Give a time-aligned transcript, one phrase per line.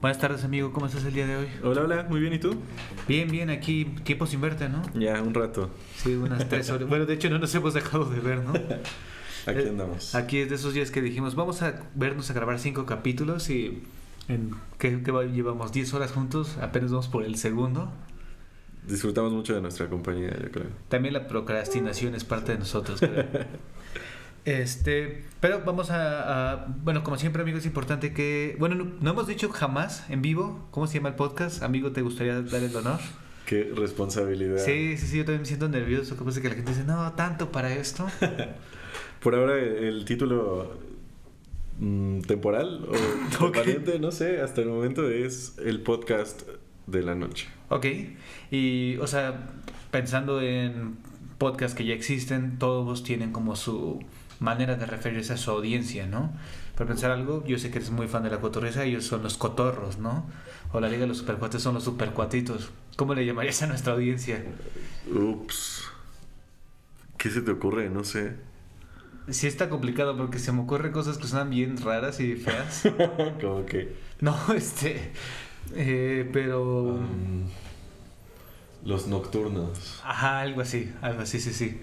[0.00, 0.72] Buenas tardes, amigo.
[0.72, 1.46] ¿Cómo estás el día de hoy?
[1.62, 2.06] Hola, hola.
[2.08, 2.32] Muy bien.
[2.32, 2.56] ¿Y tú?
[3.06, 3.50] Bien, bien.
[3.50, 4.80] Aquí tiempo sin verte, ¿no?
[4.94, 5.70] Ya, un rato.
[5.96, 6.88] Sí, unas tres horas.
[6.88, 8.52] Bueno, de hecho no nos hemos dejado de ver, ¿no?
[9.46, 10.14] Aquí Eh, andamos.
[10.14, 13.82] Aquí es de esos días que dijimos, vamos a vernos a grabar cinco capítulos y
[14.28, 14.90] en que,
[15.34, 17.92] llevamos 10 horas juntos, apenas vamos por el segundo.
[18.86, 20.68] Disfrutamos mucho de nuestra compañía, yo creo.
[20.88, 23.26] También la procrastinación es parte de nosotros, creo.
[24.44, 29.10] Este, pero vamos a, a- bueno, como siempre, amigo, es importante que, bueno, no, no
[29.10, 31.62] hemos dicho jamás en vivo cómo se llama el podcast.
[31.62, 32.98] Amigo, ¿te gustaría dar el honor?
[33.46, 34.58] Qué responsabilidad.
[34.64, 36.16] Sí, sí, sí, yo también me siento nervioso.
[36.16, 38.06] Como que la gente dice, no, tanto para esto.
[39.22, 40.78] Por ahora, el título
[41.78, 43.52] mm, temporal o Ok.
[43.54, 46.42] permanente, no sé, hasta el momento es el podcast
[46.86, 47.48] de la noche.
[47.68, 47.86] Ok,
[48.50, 49.48] y, o sea,
[49.90, 50.96] pensando en
[51.40, 53.98] podcasts que ya existen, todos tienen como su
[54.40, 56.32] manera de referirse a su audiencia, ¿no?
[56.76, 59.38] Para pensar algo, yo sé que eres muy fan de la cotorreza, ellos son los
[59.38, 60.26] cotorros, ¿no?
[60.72, 62.70] O la Liga de los Supercuates son los supercuatitos.
[62.96, 64.44] ¿Cómo le llamarías a nuestra audiencia?
[65.12, 65.84] Ups.
[67.16, 67.88] ¿Qué se te ocurre?
[67.88, 68.36] No sé.
[69.30, 72.84] Sí está complicado porque se me ocurren cosas que suenan bien raras y feas.
[73.40, 73.96] Como que.
[74.20, 75.12] No, este...
[75.74, 76.82] eh, pero...
[76.82, 77.46] um,
[78.84, 80.00] los nocturnos.
[80.04, 81.80] Ajá, algo así, algo así, sí, sí.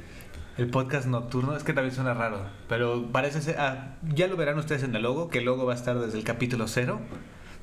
[0.58, 4.58] El podcast nocturno, es que también suena raro, pero parece ser, ah, ya lo verán
[4.58, 7.00] ustedes en el logo, que el logo va a estar desde el capítulo cero.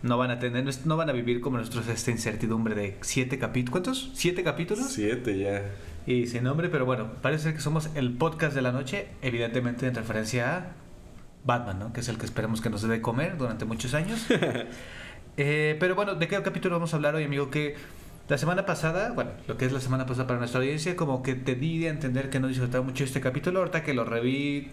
[0.03, 3.73] No van a tener, no van a vivir como nosotros esta incertidumbre de siete capítulos.
[3.73, 4.11] ¿Cuántos?
[4.15, 4.87] ¿Siete capítulos?
[4.91, 5.63] Siete ya.
[6.07, 9.95] Y sin nombre, pero bueno, parece que somos el podcast de la noche, evidentemente en
[9.95, 10.67] referencia a
[11.45, 11.93] Batman, ¿no?
[11.93, 14.27] Que es el que esperamos que nos dé de comer durante muchos años.
[15.37, 17.51] Eh, pero bueno, ¿de qué capítulo vamos a hablar hoy, amigo?
[17.51, 17.75] Que
[18.29, 21.35] la semana pasada, bueno, lo que es la semana pasada para nuestra audiencia, como que
[21.35, 23.59] te di a entender que no disfrutaba mucho este capítulo.
[23.61, 24.69] Ahorita que lo reví,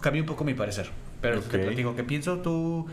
[0.00, 0.90] cambió un poco mi parecer.
[1.20, 1.64] Pero te Ok.
[1.64, 2.38] platico qué pienso.
[2.40, 2.86] Tú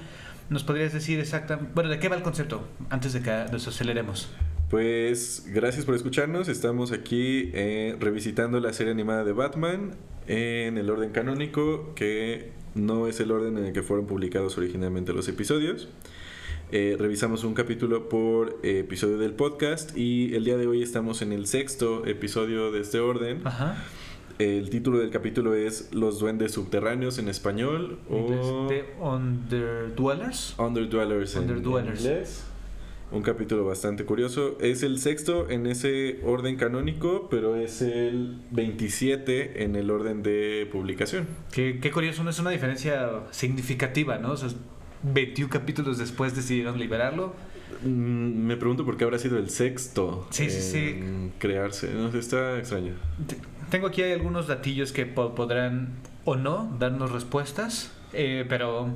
[0.49, 1.71] nos podrías decir exactamente.
[1.75, 2.67] Bueno, ¿de qué va el concepto?
[2.89, 4.29] Antes de que nos aceleremos.
[4.69, 6.47] Pues gracias por escucharnos.
[6.47, 9.91] Estamos aquí eh, revisitando la serie animada de Batman
[10.27, 15.11] en el orden canónico, que no es el orden en el que fueron publicados originalmente
[15.11, 15.89] los episodios.
[16.73, 21.21] Eh, revisamos un capítulo por eh, episodio del podcast y el día de hoy estamos
[21.21, 23.41] en el sexto episodio de este orden.
[23.43, 23.83] Ajá.
[24.39, 30.55] El título del capítulo es Los duendes subterráneos en español En o The Underdwellers.
[30.57, 31.99] Underdwellers en Underdwellers.
[31.99, 32.43] inglés.
[33.11, 34.57] Un capítulo bastante curioso.
[34.61, 40.69] Es el sexto en ese orden canónico, pero es el 27 en el orden de
[40.71, 41.27] publicación.
[41.51, 44.31] Qué, qué curioso, no es una diferencia significativa, ¿no?
[44.31, 44.47] O sea,
[45.03, 47.33] 21 capítulos después decidieron liberarlo.
[47.83, 51.31] Mm, Me pregunto por qué habrá sido el sexto Sí, sí, sí.
[51.39, 51.89] crearse.
[51.93, 52.93] No está extraño.
[53.27, 53.37] Te-
[53.69, 55.89] Tengo aquí algunos datillos que po- podrán
[56.25, 58.89] o no darnos respuestas, eh, pero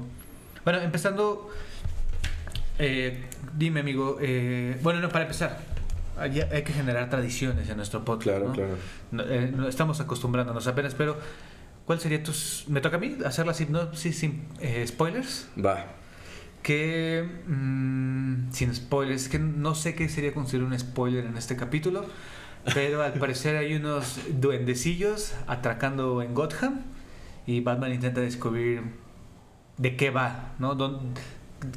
[0.66, 1.50] bueno, empezando,
[2.80, 3.24] eh,
[3.58, 5.60] dime amigo, eh, bueno, no, para empezar,
[6.18, 8.24] hay, hay que generar tradiciones en nuestro podcast.
[8.24, 8.54] Claro, ¿no?
[8.54, 8.76] claro.
[9.12, 11.18] No, eh, no estamos acostumbrándonos apenas, pero
[11.86, 12.66] ¿cuál sería tus...
[12.68, 15.48] Me toca a mí hacer la sinopsis sin eh, spoilers?
[15.64, 15.86] Va.
[16.64, 22.06] que mm, sin spoilers, que no sé qué sería considerar un spoiler en este capítulo,
[22.74, 26.82] pero al parecer hay unos duendecillos atracando en Gotham
[27.46, 28.82] y Batman intenta descubrir
[29.78, 30.76] de qué va, ¿no?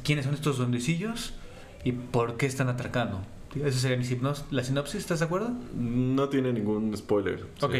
[0.03, 1.33] ¿Quiénes son estos duendecillos
[1.83, 3.21] y por qué están atracando?
[3.55, 5.51] Esa sería mi sinopsis, la sinopsis, ¿estás de acuerdo?
[5.75, 7.39] No tiene ningún spoiler.
[7.59, 7.65] sí.
[7.65, 7.75] Ok.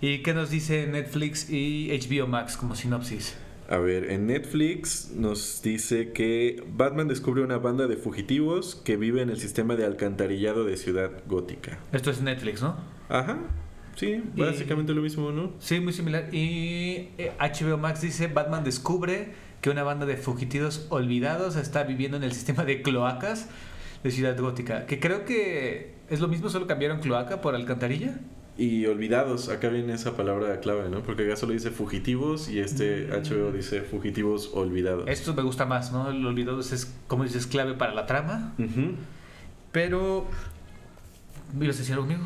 [0.00, 3.36] ¿Y qué nos dice Netflix y HBO Max como sinopsis?
[3.68, 9.22] A ver, en Netflix nos dice que Batman descubre una banda de fugitivos que vive
[9.22, 11.78] en el sistema de alcantarillado de Ciudad Gótica.
[11.92, 12.76] Esto es Netflix, ¿no?
[13.08, 13.38] Ajá.
[13.94, 15.52] Sí, Y- básicamente lo mismo, ¿no?
[15.60, 16.28] Sí, muy similar.
[16.34, 22.16] Y eh, HBO Max dice, Batman descubre que una banda de fugitivos olvidados está viviendo
[22.16, 23.48] en el sistema de cloacas
[24.02, 24.86] de Ciudad Gótica.
[24.86, 28.18] Que creo que es lo mismo, solo cambiaron cloaca por alcantarilla.
[28.58, 31.02] Y olvidados, acá viene esa palabra clave, ¿no?
[31.02, 33.22] Porque acá solo dice fugitivos y este Mm.
[33.22, 35.08] HBO dice fugitivos olvidados.
[35.08, 36.10] Esto me gusta más, ¿no?
[36.10, 38.54] El olvidado es, como dices, clave para la trama.
[39.72, 40.26] Pero...
[41.58, 42.24] ¿Ibas a decir algo conmigo?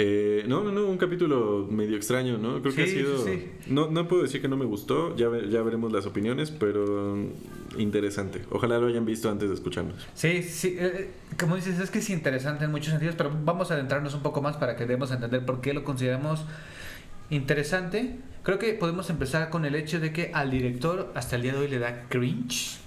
[0.00, 2.62] Eh, no, no, no, un capítulo medio extraño, ¿no?
[2.62, 3.18] Creo que ha sido...
[3.24, 3.50] sí.
[3.66, 7.16] No, no puedo decir que no me gustó, ya, ya veremos las opiniones, pero
[7.76, 8.42] interesante.
[8.50, 10.06] Ojalá lo hayan visto antes de escucharnos.
[10.14, 13.74] Sí, sí, eh, como dices, es que es interesante en muchos sentidos, pero vamos a
[13.74, 16.44] adentrarnos un poco más para que demos a entender por qué lo consideramos
[17.30, 18.18] interesante.
[18.44, 21.58] Creo que podemos empezar con el hecho de que al director hasta el día de
[21.58, 22.78] hoy le da cringe.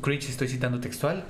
[0.00, 1.24] Cringe estoy citando textual.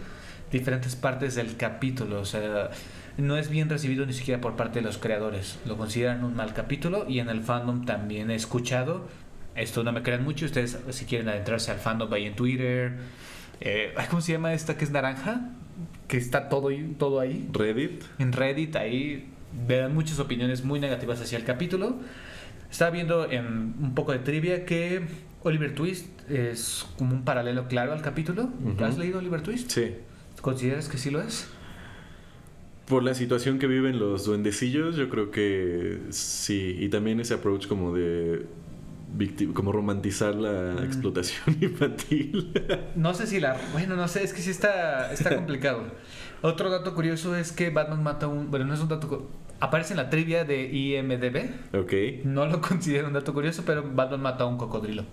[0.53, 2.21] Diferentes partes del capítulo.
[2.21, 2.71] O sea,
[3.19, 5.59] no es bien recibido ni siquiera por parte de los creadores.
[5.67, 9.07] Lo consideran un mal capítulo y en el fandom también he escuchado.
[9.55, 10.45] Esto no me crean mucho.
[10.47, 12.93] Ustedes si quieren adentrarse al fandom, vayan en Twitter,
[13.61, 15.41] Eh, ¿Cómo se llama esta que es naranja?
[16.09, 17.49] Que está todo, ahí- todo ahí.
[17.55, 18.03] Reddit.
[18.19, 19.31] En Reddit, ahí
[19.67, 21.97] verán muchas opiniones muy negativas hacia el capítulo.
[22.71, 23.47] Estaba viendo en
[23.81, 25.07] un poco de trivia que
[25.43, 28.51] Oliver Twist es como un paralelo claro al capítulo.
[28.63, 28.85] Ujú.
[28.85, 29.71] ¿Has leído Oliver Twist?
[29.71, 29.95] Sí.
[30.43, 31.49] ¿Consideras que sí lo es?
[32.87, 36.77] Por la situación que viven los duendecillos, yo creo que sí.
[36.79, 38.47] Y también ese approach como de
[39.55, 40.85] como romantizar la Mm.
[40.85, 42.53] explotación infantil.
[42.97, 43.57] No sé si la...
[43.73, 45.85] Bueno, no sé, es que sí está, está complicado.
[46.43, 48.51] Otro dato curioso es que Batman mata un...
[48.51, 49.31] Bueno, no es un dato...
[49.59, 51.77] Aparece en la trivia de IMDB.
[51.81, 52.25] ok.
[52.27, 55.05] No lo considero un dato curioso, pero Batman mata a un cocodrilo.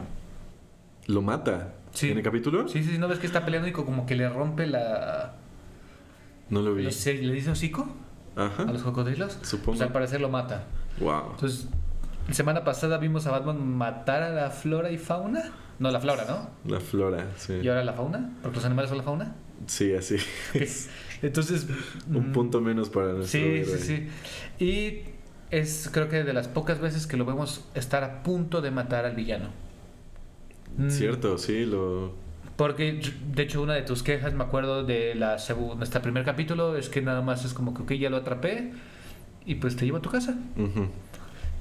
[1.08, 1.76] Lo mata.
[1.92, 2.10] Sí.
[2.12, 2.68] ¿En el capítulo?
[2.68, 5.38] Sí, sí, sí, ¿no ves que está peleando y co- como que le rompe la...
[6.50, 6.84] No lo vi.
[6.84, 6.90] ¿Le
[7.34, 7.88] dice hocico
[8.36, 8.64] Ajá.
[8.64, 9.38] a los cocodrilos?
[9.42, 9.78] Supongo.
[9.78, 10.66] Pues al parecer lo mata.
[11.00, 11.32] Wow.
[11.32, 11.68] Entonces,
[12.32, 15.52] semana pasada vimos a Batman matar a la flora y fauna.
[15.80, 16.50] No, la flora, ¿no?
[16.72, 17.54] La flora, sí.
[17.62, 19.36] Y ahora la fauna, porque los animales son la fauna.
[19.68, 20.18] Sí, así.
[21.22, 21.68] Entonces...
[22.10, 23.78] Un mm, punto menos para nuestro Sí, héroe.
[23.78, 24.08] sí,
[24.60, 24.64] sí.
[24.64, 25.02] Y
[25.52, 29.06] es creo que de las pocas veces que lo vemos estar a punto de matar
[29.06, 29.50] al villano.
[30.78, 32.14] Mm, Cierto, sí, lo...
[32.56, 33.02] Porque,
[33.34, 35.38] de hecho, una de tus quejas, me acuerdo de la
[35.76, 38.72] nuestro primer capítulo, es que nada más es como que, ok, ya lo atrapé
[39.46, 40.36] y pues te llevo a tu casa.
[40.56, 40.88] Ujú.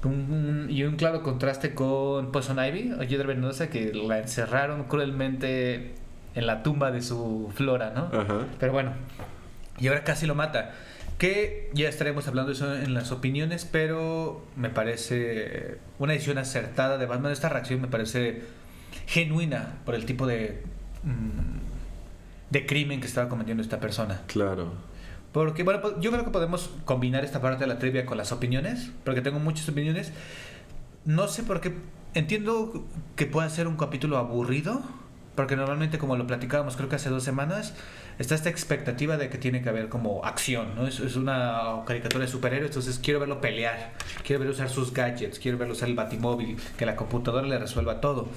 [0.03, 5.95] Un- un- y un claro contraste con Poison Ivy, o Venenosa, que la encerraron cruelmente
[6.35, 8.09] en la tumba de su flora, ¿no?
[8.59, 8.91] Pero bueno,
[9.79, 10.71] y ahora casi lo mata.
[11.17, 16.97] Que ya estaremos hablando de eso en las opiniones, pero me parece una edición acertada
[16.97, 17.31] de Batman.
[17.31, 18.41] Esta reacción me parece
[19.07, 20.63] genuina por el tipo de,
[22.49, 24.21] de crimen que estaba cometiendo esta persona.
[24.27, 24.73] Claro.
[25.31, 28.31] Porque, bueno, pues, yo creo que podemos combinar esta parte de la trivia con las
[28.31, 30.13] opiniones, porque tengo muchas opiniones.
[31.05, 31.73] No sé por qué.
[32.13, 32.85] Entiendo
[33.15, 34.83] que pueda ser un capítulo aburrido,
[35.33, 37.73] porque normalmente, como lo platicábamos, creo que hace dos semanas,
[38.19, 40.85] está esta expectativa de que tiene que haber como acción, ¿no?
[40.85, 45.39] Es, es una caricatura de superhéroes, entonces quiero verlo pelear, quiero verlo usar sus gadgets,
[45.39, 48.29] quiero verlo usar el batimóvil, que la computadora le resuelva todo.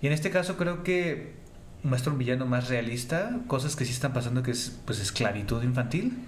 [0.00, 1.34] Y en este caso creo que
[1.82, 6.18] muestra un villano más realista, cosas que sí están pasando que es pues esclavitud infantil.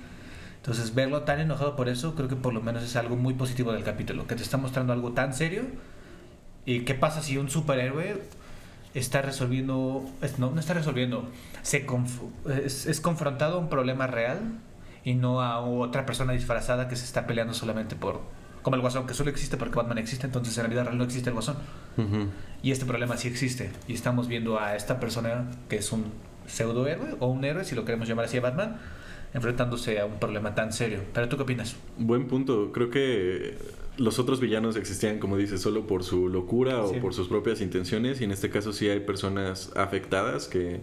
[0.56, 3.72] Entonces verlo tan enojado por eso creo que por lo menos es algo muy positivo
[3.72, 5.64] del capítulo, que te está mostrando algo tan serio.
[6.64, 8.22] ¿Y qué pasa si un superhéroe
[8.94, 11.28] está resolviendo, es- no, no está resolviendo,
[11.62, 12.20] se conf-
[12.64, 14.38] es, es confrontado a un problema real
[15.04, 18.20] y no a otra persona disfrazada que se está peleando solamente por,
[18.62, 21.04] como el guasón, que solo existe porque Batman existe, entonces en la vida real no
[21.04, 21.56] existe el guasón.
[21.96, 22.28] Ujú.
[22.62, 23.70] Y este problema sí existe.
[23.88, 26.04] Y estamos viendo a esta persona que es un
[26.46, 28.76] pseudohéroe o un héroe, si lo queremos llamar así, a Batman,
[29.34, 31.00] enfrentándose a un problema tan serio.
[31.12, 31.76] Pero tú qué opinas?
[31.98, 32.70] Buen punto.
[32.72, 33.56] Creo que
[33.96, 37.00] los otros villanos existían, como dices, solo por su locura o Sí.
[37.00, 38.20] por sus propias intenciones.
[38.20, 40.80] Y en este caso sí hay personas afectadas que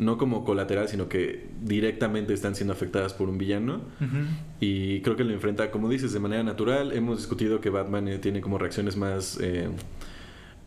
[0.00, 3.82] no como colateral, sino que directamente están siendo afectadas por un villano.
[4.58, 6.92] Y creo que lo enfrenta, como dices, de manera natural.
[6.92, 9.38] Hemos discutido que Batman eh, tiene como reacciones más...
[9.40, 9.68] eh,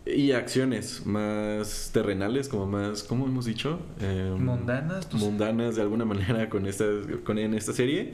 [0.06, 3.04] y acciones más terrenales, como más...
[3.04, 3.80] ¿Cómo hemos dicho?
[4.02, 5.12] Eh, Mundanas.
[5.14, 6.86] mundanas de alguna manera con esta,
[7.24, 8.14] con, en esta serie.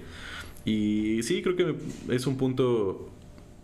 [0.66, 1.76] Y sí, creo que
[2.14, 3.10] es un punto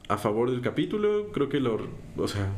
[0.10, 1.32] a favor del capítulo.
[1.32, 1.80] Creo que lo...
[2.18, 2.52] O sea,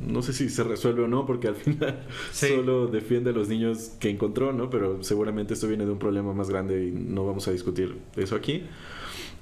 [0.00, 2.00] no sé si se resuelve o no, porque al final
[2.32, 2.48] Sí.
[2.48, 4.70] solo defiende a los niños que encontró, ¿no?
[4.70, 8.36] Pero seguramente esto viene de un problema más grande y no vamos a discutir eso
[8.36, 8.64] aquí.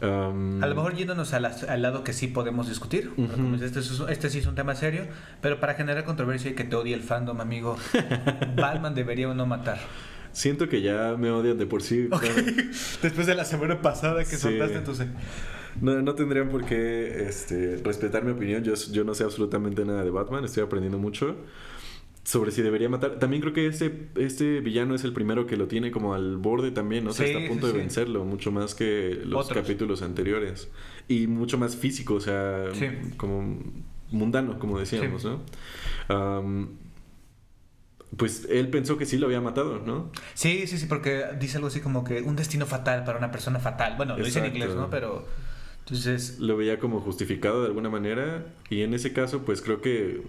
[0.00, 3.10] Am, A lo mejor yéndonos a las- al lado que sí podemos discutir.
[3.62, 5.06] Este, es- este sí es un tema serio,
[5.40, 7.76] pero para generar controversia y que te odie el fandom, amigo,
[8.56, 9.78] Batman debería o no matar.
[10.32, 12.08] Siento que ya me odian de por sí.
[13.02, 14.58] Después de la semana pasada que Sí.
[14.58, 14.80] soltaste.
[15.80, 18.62] No, no tendrían por qué este, respetar mi opinión.
[18.64, 20.44] Yo, yo no sé absolutamente nada de Batman.
[20.44, 21.36] Estoy aprendiendo mucho
[22.24, 23.18] sobre si debería matar.
[23.18, 26.70] También creo que este, este villano es el primero que lo tiene como al borde
[26.70, 27.04] también.
[27.04, 27.10] ¿no?
[27.10, 27.82] O sea, está a punto sí, de sí.
[27.82, 28.24] vencerlo.
[28.24, 29.62] Mucho más que los Otros.
[29.62, 30.68] capítulos anteriores.
[31.06, 32.14] Y mucho más físico.
[32.14, 32.64] O sea,
[33.16, 33.58] como
[34.10, 35.24] mundano, como decíamos.
[35.24, 35.42] ¿no?
[38.16, 40.10] Pues él pensó que sí lo había matado, ¿no?
[40.34, 43.58] Sí, sí, sí, porque dice algo así como que un destino fatal para una persona
[43.58, 43.94] fatal.
[43.96, 44.88] Bueno, lo dice en inglés, ¿no?
[44.88, 45.26] Pero
[45.84, 50.22] entonces lo veía como justificado de alguna manera y en ese caso pues creo que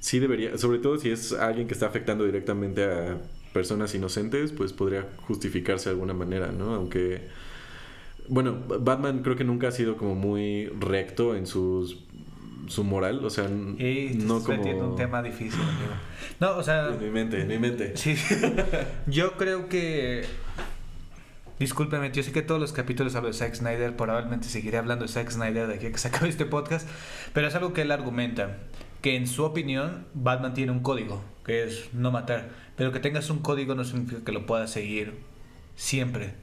[0.00, 3.18] sí debería, sobre todo si es alguien que está afectando directamente a
[3.52, 6.74] personas inocentes, pues podría justificarse de alguna manera, ¿no?
[6.74, 7.28] Aunque
[8.28, 11.98] bueno, Batman creo que nunca ha sido como muy recto en sus
[12.66, 15.92] su moral, o sea, y no como metiendo un tema difícil, amigo.
[16.40, 17.96] No, o sea, en mi mente, en mi mente.
[17.96, 18.16] Sí,
[19.06, 20.24] yo creo que.
[21.58, 25.12] Discúlpeme, yo sé que todos los capítulos hablo de Zack Snyder, probablemente seguiré hablando de
[25.12, 26.88] Zack Snyder de aquí a que se acabe este podcast,
[27.32, 28.56] pero es algo que él argumenta,
[29.02, 32.48] que en su opinión Batman tiene un código que es no matar.
[32.76, 35.20] Pero que tengas un código no significa que lo puedas seguir
[35.76, 36.34] siempre,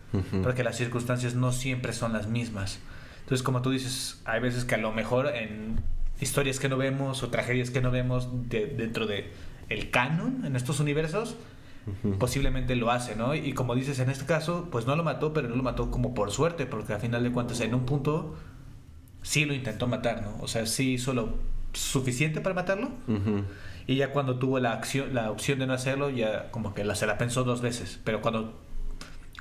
[0.44, 2.80] porque las circunstancias no siempre son las mismas.
[3.22, 5.82] Entonces, como tú dices, hay veces que a lo mejor en
[6.22, 9.30] historias que no vemos o tragedias que no vemos de- dentro de
[9.70, 11.36] el canon en estos universos,
[12.20, 13.34] Posiblemente lo hace, ¿no?
[13.34, 16.14] Y como dices, en este caso, pues no lo mató, pero no lo mató como
[16.14, 18.36] por suerte, porque a final de cuentas en un punto
[19.24, 20.38] sí lo intentó matar, ¿no?
[20.42, 21.30] O sea, sí hizo lo
[21.74, 22.92] suficiente para matarlo
[23.88, 26.96] y ya cuando tuvo la acción, la opción de no hacerlo, ya como que la,
[26.96, 28.61] se la pensó dos veces, pero cuando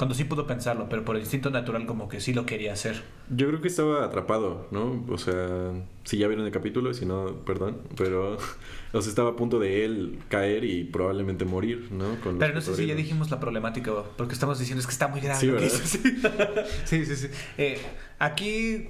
[0.00, 3.02] cuando sí pudo pensarlo, pero por instinto natural como que sí lo quería hacer.
[3.28, 5.04] Yo creo que estaba atrapado, ¿no?
[5.10, 5.72] O sea,
[6.04, 8.38] si ya vieron el capítulo, si no, perdón, pero
[8.94, 12.18] o sea, estaba a punto de él caer y probablemente morir, ¿no?
[12.22, 15.06] Con Pero no sé si ya dijimos la problemática, porque estamos diciendo es que está
[15.06, 15.38] muy grave.
[15.38, 15.68] Sí, ¿verdad?
[16.86, 17.28] Sí, sí, sí.
[17.58, 17.78] Eh,
[18.18, 18.88] aquí,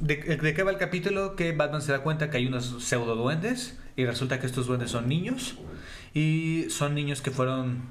[0.00, 1.34] de, ¿de qué va el capítulo?
[1.34, 4.90] Que Batman se da cuenta que hay unos pseudo duendes y resulta que estos duendes
[4.90, 5.56] son niños
[6.12, 7.84] y son niños que fueron,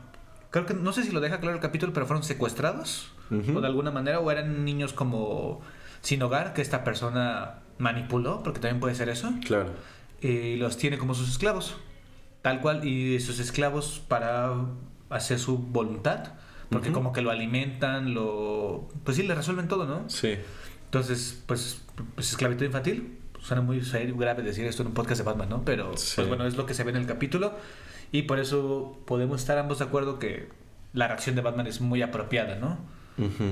[0.51, 3.12] creo que, no sé si lo deja claro el capítulo, pero fueron secuestrados
[3.55, 5.62] o de alguna manera o eran niños como
[6.01, 9.70] sin hogar que esta persona manipuló, porque también puede ser eso Claro.
[10.22, 11.75] y los tiene como sus esclavos,
[12.41, 14.53] tal cual, y sus esclavos para
[15.10, 16.34] hacer su voluntad,
[16.70, 18.88] porque como que lo alimentan, lo...
[19.03, 20.10] Pues sí, le resuelven todo, ¿no?
[20.10, 20.36] Sí.
[20.86, 21.81] Entonces, pues,
[22.15, 25.63] pues esclavitud infantil, suena muy serio, grave decir esto en un podcast de Batman, ¿no?
[25.65, 26.13] Pero, Sí.
[26.15, 27.53] pues bueno, es lo que se ve en el capítulo,
[28.12, 30.48] y por eso podemos estar ambos de acuerdo que
[30.94, 32.77] la reacción de Batman es muy apropiada, ¿no?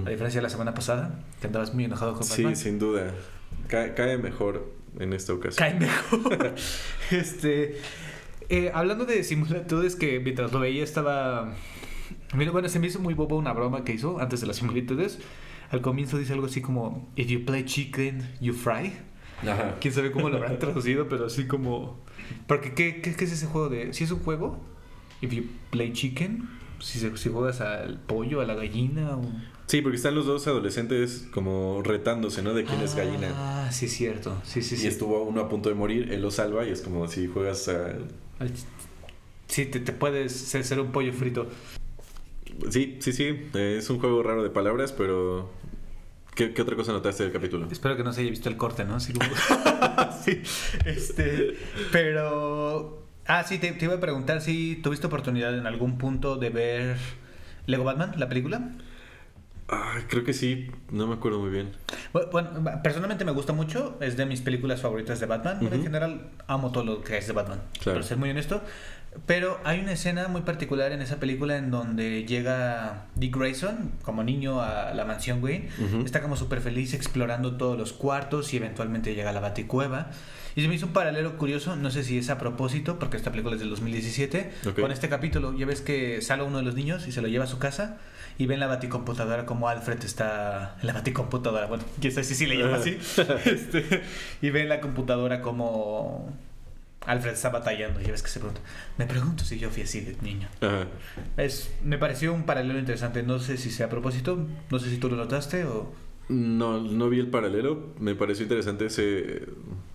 [0.06, 2.56] A diferencia de la semana pasada, que andabas muy enojado con Sí, Batman.
[2.56, 3.12] sin duda.
[3.68, 5.58] Ca- cae mejor en esta ocasión.
[5.70, 6.56] cae mejor.
[7.12, 7.80] este,
[8.50, 11.54] eh, hablando de similitudes que mientras lo veía estaba...
[12.34, 15.20] Mira, bueno, se me hizo muy bobo una broma que hizo antes de las similitudes.
[15.72, 18.94] Al comienzo dice algo así como, if you play chicken, you fry.
[19.42, 19.78] Ajá.
[19.80, 22.00] Quién sabe cómo lo habrán traducido, pero así como...
[22.48, 23.94] Porque, ¿qué, qué, qué es ese juego de...?
[23.94, 24.60] Si es un juego,
[25.22, 29.22] if you play chicken, si, si juegas al pollo, a la gallina o...
[29.68, 32.56] Sí, porque están los dos adolescentes como retándose, ¿no?
[32.56, 33.30] De quién es gallina.
[33.36, 34.42] Ah, sí, cierto.
[34.44, 34.88] Sí, sí, Y sí.
[34.88, 37.94] estuvo uno a punto de morir, él lo salva y es como si juegas a...
[39.46, 41.48] Sí, te, te puedes ser, un pollo frito.
[42.72, 43.38] Sí, sí, sí.
[43.54, 45.52] es un juego raro de palabras, pero...
[46.40, 47.68] ¿Qué, qué otra cosa notaste del capítulo?
[47.70, 48.96] Espero que no se haya visto el corte, ¿no?
[48.96, 49.30] Así como...
[50.24, 50.42] sí,
[50.86, 51.58] este...
[51.92, 53.04] Pero...
[53.28, 56.96] Ah, sí, te, te iba a preguntar si tuviste oportunidad en algún punto de ver
[57.66, 58.72] Lego Batman, la película.
[59.68, 61.72] Ah, creo que sí, no me acuerdo muy bien.
[62.14, 62.50] Bu- Bueno,
[62.84, 65.58] personalmente me gusta mucho, es de mis películas favoritas de Batman.
[65.60, 65.88] Bueno, En Ujú.
[65.90, 67.98] general amo todo lo que es de Batman, Claro.
[67.98, 68.62] para ser muy honesto.
[69.26, 74.24] Pero hay una escena muy particular en esa película en donde llega Dick Grayson como
[74.24, 75.70] niño a la mansión Wayne.
[76.06, 80.12] Está como súper feliz explorando todos los cuartos y eventualmente llega a la Baticueva.
[80.56, 83.32] Y se me hizo un paralelo curioso, no sé si es a propósito, porque esta
[83.32, 84.80] película es del 2017, Ok.
[84.80, 85.58] con este capítulo.
[85.58, 87.98] Ya ves que sale uno de los niños y se lo lleva a su casa
[88.38, 91.66] y ve en la baticomputadora como Alfred está en la baticomputadora.
[91.68, 92.98] Bueno, quién sabe si sí le llama así.
[93.46, 94.02] Este,
[94.42, 96.32] y ve en la computadora como
[97.06, 98.02] Alfred está batallando.
[98.02, 98.62] Y ya ves que se pregunta,
[98.98, 100.48] me pregunto si yo fui así de niño.
[100.62, 100.88] Ajá.
[101.38, 103.24] Es, me pareció un paralelo interesante.
[103.24, 105.92] No sé si sea a propósito, no sé si tú lo notaste o...
[106.30, 107.88] No, no vi el paralelo.
[108.00, 109.48] Me pareció interesante ese...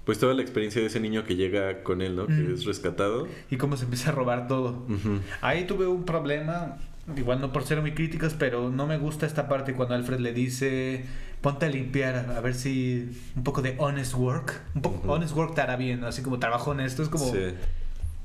[0.04, 2.26] Pues toda la experiencia de ese niño que llega con él, ¿no?
[2.26, 2.54] Que Mm.
[2.54, 3.28] es rescatado.
[3.50, 4.84] Y cómo se empieza a robar todo.
[4.88, 5.20] Ujú.
[5.42, 6.78] Ahí tuve un problema,
[7.16, 10.32] igual no por ser muy críticos, pero no me gusta esta parte cuando Alfred le
[10.32, 11.04] dice,
[11.44, 15.54] ponte a limpiar, a ver si un poco de honest work, un poco honest work
[15.54, 17.38] te hará bien, así como trabajo honesto, es como, Sí.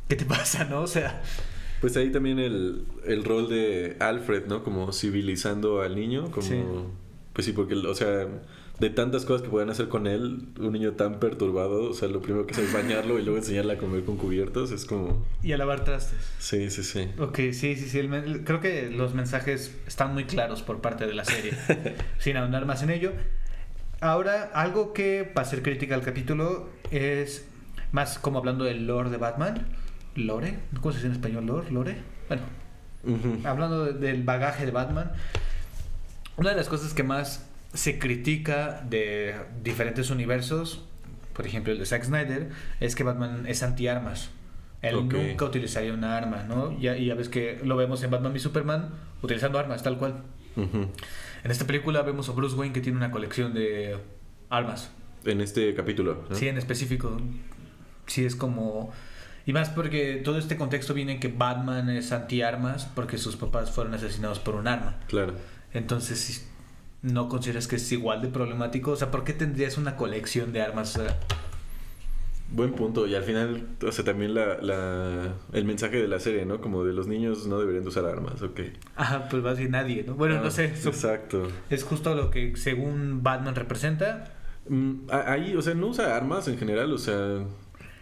[0.08, 0.80] ¿qué te pasa, no?
[0.84, 1.22] O sea,
[1.82, 4.64] Pues ahí también el, el rol de Alfred, ¿no?
[4.64, 6.48] Como civilizando al niño, como...
[6.48, 6.62] Sí.
[7.34, 8.26] Pues sí, porque, o sea,
[8.80, 12.22] de tantas cosas que pueden hacer con él, un niño tan perturbado, o sea, lo
[12.22, 15.26] primero que hace es bañarlo y luego enseñarle a comer con cubiertos, es como...
[15.44, 16.18] y a lavar trastes.
[16.40, 17.10] Sí, sí, sí.
[17.20, 18.00] Ok, sí, sí, sí.
[18.00, 21.54] el creo que los mensajes están muy claros por parte de la serie,
[22.20, 23.12] sin ahondar más en ello.
[24.02, 27.46] Ahora, algo que, para ser crítica al capítulo, es
[27.92, 29.68] más como hablando del lore de Batman.
[30.16, 30.58] ¿Lore?
[30.80, 31.46] ¿Cómo se dice en español?
[31.46, 31.70] ¿Lore?
[31.72, 31.98] ¿Lore?
[32.30, 32.44] Bueno,
[33.44, 35.12] hablando de- del bagaje de Batman,
[36.38, 40.86] una de las cosas que más se critica de diferentes universos,
[41.34, 42.50] por ejemplo el de Zack Snyder,
[42.80, 44.30] es que Batman es antiarmas.
[44.82, 46.78] Él nunca utilizaría una arma, ¿no?
[46.80, 48.90] Ya, y ya ves que lo vemos en Batman y Superman
[49.22, 50.24] utilizando armas, tal cual.
[50.56, 53.98] En esta película vemos a Bruce Wayne que tiene una colección de
[54.50, 54.92] armas.
[55.26, 56.26] En este capítulo.
[56.32, 57.20] Sí, en específico.
[58.08, 58.92] Sí, es como...
[59.46, 63.94] Y más porque todo este contexto viene que Batman es antiarmas porque sus papás fueron
[63.94, 64.98] asesinados por un arma.
[65.08, 65.34] Claro.
[65.74, 66.49] Entonces,
[67.02, 68.92] ¿no consideras que es igual de problemático?
[68.92, 70.96] O sea, ¿por qué tendrías una colección de armas?
[70.98, 71.20] O sea,
[72.52, 73.06] Buen punto.
[73.06, 76.62] Y al final, o sea, también la, la, el mensaje de la serie, ¿no?
[76.62, 78.62] Como de los niños no deberían de usar armas, ok.
[78.96, 80.16] Ajá, pues más bien nadie, ¿no?
[80.16, 80.76] Bueno, Ah, no sé.
[80.76, 81.48] su- Exacto.
[81.70, 84.34] Es justo lo que según Batman representa.
[84.68, 87.46] Mm, ahí, o sea, no usa armas en general, o sea,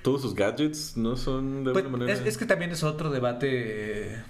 [0.02, 2.18] todos sus gadgets no son de Pues, alguna manera.
[2.18, 3.48] es, es que también es otro debate
[4.14, 4.24] eh,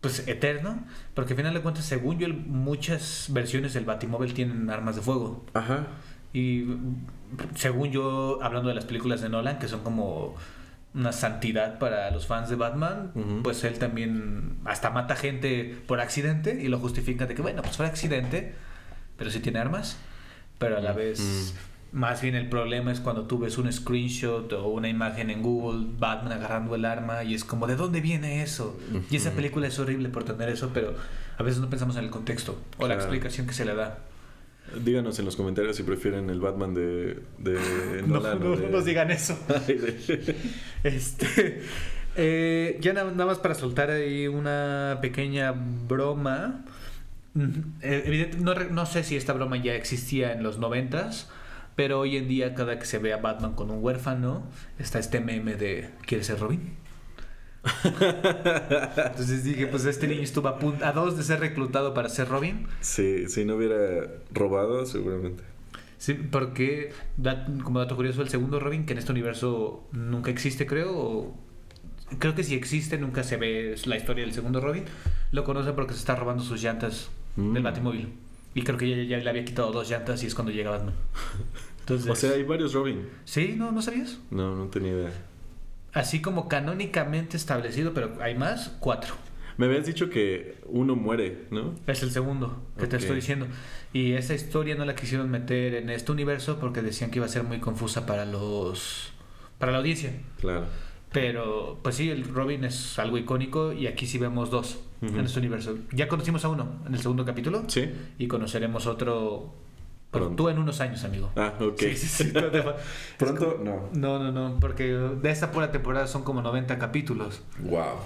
[0.00, 4.96] pues eterno, porque al final de cuentas, según yo, muchas versiones del Batimóvil tienen armas
[4.96, 5.44] de fuego.
[5.54, 5.86] Ajá.
[6.32, 6.96] Y mm,
[7.54, 10.34] según yo, hablando de las películas de Nolan, que son como
[10.94, 13.12] una santidad para los fans de Batman,
[13.44, 17.76] pues él también hasta mata gente por accidente y lo justifica de que, bueno, pues
[17.76, 18.54] fue accidente,
[19.16, 19.98] pero sí tiene armas.
[20.58, 21.54] Pero a la Mm, vez,
[21.92, 25.86] más bien el problema es cuando tú ves un screenshot o una imagen en Google,
[25.98, 28.78] Batman agarrando el arma y es como, ¿de dónde viene eso?
[29.10, 30.94] Y esa película es horrible por tener eso, pero
[31.38, 33.98] a veces no pensamos en el contexto o la explicación que se le da.
[34.84, 37.58] Díganos en los comentarios si prefieren el Batman de, de
[38.06, 39.36] No, Nolan no, de- no nos digan eso.
[40.84, 41.62] Este,
[42.16, 46.64] eh, ya na- nada más para soltar ahí una pequeña broma.
[47.34, 47.42] Mm,
[47.82, 51.28] eh, evidente- no, no sé si esta broma ya existía en los noventas,
[51.76, 54.46] pero hoy en día cada que se ve a Batman con un huérfano,
[54.78, 56.74] está este meme de ¿Quieres ser Robin?
[57.84, 62.28] Entonces dije, pues este niño estuvo a, punto, a dos de ser reclutado para ser
[62.28, 62.66] Robin.
[62.80, 65.42] Sí, si no hubiera robado, seguramente.
[65.98, 66.92] Sí, porque,
[67.62, 71.38] como dato curioso, el segundo Robin, que en este universo nunca existe, creo, o-
[72.18, 74.84] creo que si existe, nunca se ve la historia del segundo Robin,
[75.32, 77.52] lo conoce porque se está robando sus llantas Mm.
[77.52, 78.12] del Batimóvil.
[78.54, 80.94] Y creo que ya, ya le había quitado dos llantas y es cuando llega Batman.
[81.80, 83.08] Entonces, O sea, hay varios Robin.
[83.24, 83.54] ¿sí?
[83.56, 84.18] ¿No, ¿No sabías?
[84.30, 85.12] No, no tenía idea.
[85.92, 89.14] Así como canónicamente establecido, pero hay más, cuatro.
[89.56, 91.74] Me habías dicho que uno muere, ¿no?
[91.86, 93.46] Es el segundo que te estoy diciendo.
[93.92, 97.28] Y esa historia no la quisieron meter en este universo porque decían que iba a
[97.28, 99.12] ser muy confusa para los
[99.58, 100.14] para la audiencia.
[100.40, 100.64] Claro.
[101.12, 105.18] Pero, pues sí, el Robin es algo icónico y aquí sí vemos dos Ujú.
[105.18, 105.76] en este universo.
[105.92, 107.90] Ya conocimos a uno en el segundo capítulo ¿Sí?
[108.18, 109.54] y conoceremos otro
[110.10, 110.34] Pronto.
[110.36, 111.30] tú en unos años, amigo.
[111.36, 111.78] Ah, ok.
[111.78, 112.76] Sí, sí, sí, no te fa-
[113.18, 113.88] Pronto, no.
[113.94, 117.96] No, no, no, porque de esta pura temporada son como 90 capítulos Wow.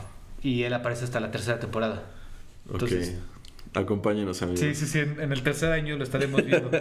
[0.43, 2.03] y él aparece hasta la tercera temporada.
[2.71, 3.77] Entonces- ok.
[3.77, 4.61] Acompáñenos, amigos.
[4.61, 6.71] Sí, sí, sí, en, el tercer año lo estaremos viendo.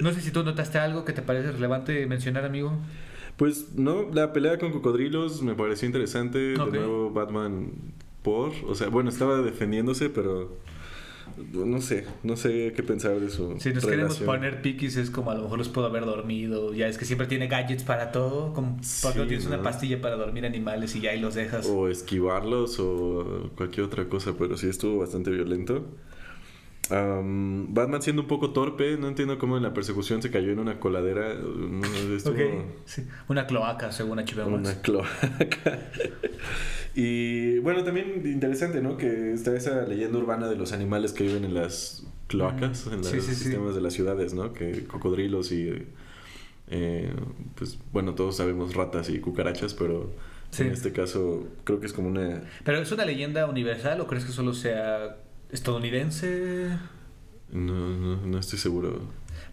[0.00, 2.72] No sé si tú notaste algo que te parece relevante mencionar, amigo.
[3.36, 6.54] Pues no, la pelea con cocodrilos me pareció interesante.
[6.56, 6.70] Ok.
[6.70, 7.72] De nuevo, Batman
[8.28, 8.52] por.
[8.70, 10.56] O sea, bueno, estaba defendiéndose, pero.
[11.52, 13.54] No sé, no sé qué pensar de su.
[13.60, 16.72] Si nos queremos poner piquis es como a lo mejor los puedo haber dormido.
[16.74, 18.52] Ya es que siempre tiene gadgets para todo.
[18.54, 21.34] Como ¿Por qué no Sí, tienes una pastilla para dormir animales y ya ahí los
[21.34, 21.66] dejas?
[21.66, 25.84] O esquivarlos o cualquier otra cosa, pero sí estuvo bastante violento.
[26.90, 30.80] Batman siendo un poco torpe, no entiendo cómo en la persecución se cayó en una
[30.80, 31.34] coladera.
[31.34, 31.86] no,
[32.16, 33.02] estuvo- Ok, sí.
[33.28, 34.70] Una cloaca, según HBO Max.
[34.70, 35.78] Una cloaca.
[37.00, 38.96] y bueno, también interesante, ¿no?
[38.96, 42.92] Que está esa leyenda urbana de los animales que viven en las cloacas, Mm.
[42.92, 43.44] en los Sí, sí, sí.
[43.44, 44.52] sistemas de las ciudades, ¿no?
[44.52, 45.86] Que cocodrilos y.
[46.70, 47.12] eh,
[47.54, 50.12] pues bueno, todos sabemos ratas y cucarachas, pero
[50.58, 52.42] en este caso creo que es como una.
[52.64, 55.18] ¿Pero es una leyenda universal o crees que solo sea
[55.52, 56.68] estadounidense?
[57.52, 59.00] No, no, no estoy seguro.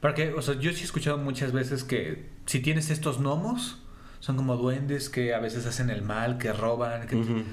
[0.01, 3.81] Porque, o sea, yo sí he escuchado muchas veces que si tienes estos gnomos,
[4.19, 7.07] son como duendes que a veces hacen el mal, que roban.
[7.07, 7.43] Que.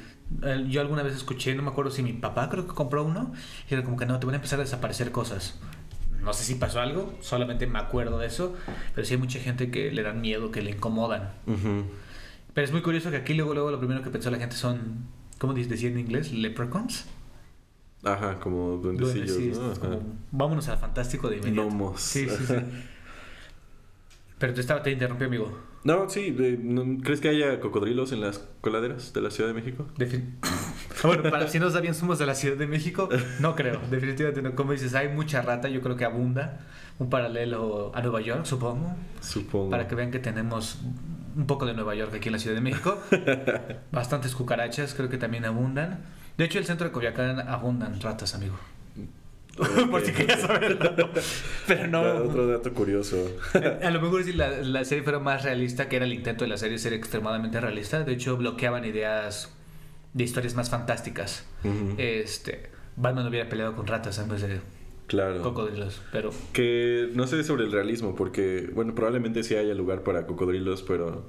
[0.42, 3.33] Eh, Yo alguna vez escuché, no me acuerdo si mi papá creo que compró uno,
[3.68, 5.59] y era como que no, te van a empezar a desaparecer cosas.
[6.22, 8.55] No sé si pasó algo, solamente me acuerdo de eso,
[8.94, 11.33] pero sí hay mucha gente que le dan miedo, que le incomodan.
[12.55, 15.07] Pero es muy curioso que aquí luego, luego lo primero que pensó la gente son,
[15.38, 16.33] ¿cómo decía en inglés?
[16.33, 17.07] Leprechauns.
[18.05, 19.81] Ajá, como duendecillos, Duendes, sí, ¿no?
[19.81, 21.68] como, vámonos al fantástico de inmediato.
[21.68, 22.01] Gnomos.
[22.01, 22.55] Sí, sí, sí.
[24.38, 25.57] Pero te estaba, te interrumpí, amigo.
[25.85, 29.55] No, sí, de- no- ¿crees que haya cocodrilos en las coladeras de la Ciudad de
[29.55, 29.87] México?
[29.99, 30.35] Defin-
[31.03, 33.09] bueno, para si no sabían, somos de la Ciudad de México.
[33.40, 34.55] No creo, definitivamente no.
[34.55, 36.61] Como dices, hay mucha rata, yo creo que abunda.
[36.99, 38.95] Un paralelo a Nueva York, supongo.
[39.21, 39.71] Supongo.
[39.71, 40.79] Para que vean que tenemos
[41.35, 42.99] un poco de Nueva York aquí en la Ciudad de México.
[43.92, 46.05] Bastantes cucarachas, creo que también abundan.
[46.37, 48.55] De hecho, el centro de Coyoacán abundan ratas, amigo.
[49.91, 51.11] Por si querías saberlo.
[51.67, 52.01] Pero no.
[52.25, 53.29] Otro dato curioso.
[53.83, 56.49] A lo mejor si la, la serie fuera más realista, que era el intento de
[56.49, 59.53] la serie ser extremadamente realista, de hecho bloqueaban ideas
[60.15, 61.45] de historias más fantásticas.
[61.97, 64.61] Este, Batman hubiera peleado con ratas en vez de
[65.07, 65.43] claro.
[65.43, 70.27] cocodrilos, pero Que no sé sobre el realismo, porque, bueno, probablemente sí haya lugar para
[70.27, 71.27] cocodrilos, pero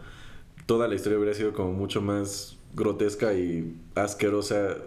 [0.66, 4.78] toda la historia hubiera sido como mucho más grotesca y asquerosa